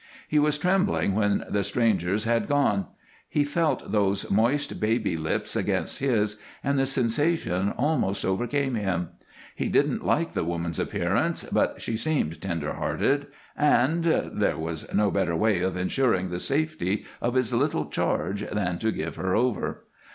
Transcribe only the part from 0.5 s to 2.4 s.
trembling when the strangers